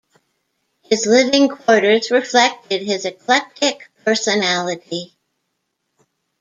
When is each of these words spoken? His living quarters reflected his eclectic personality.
His 0.81 1.05
living 1.05 1.47
quarters 1.47 2.09
reflected 2.09 2.81
his 2.81 3.05
eclectic 3.05 3.87
personality. 4.03 5.15